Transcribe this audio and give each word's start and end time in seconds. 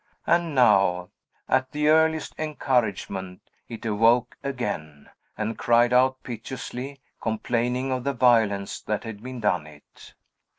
And 0.25 0.55
now, 0.55 1.11
at 1.47 1.71
the 1.73 1.89
earliest 1.89 2.33
encouragement, 2.39 3.39
it 3.69 3.85
awoke 3.85 4.35
again, 4.43 5.11
and 5.37 5.59
cried 5.59 5.93
out 5.93 6.23
piteously, 6.23 6.99
complaining 7.21 7.91
of 7.91 8.03
the 8.03 8.13
violence 8.13 8.81
that 8.81 9.03
had 9.03 9.21
been 9.21 9.39
done 9.41 9.67
it. 9.67 10.15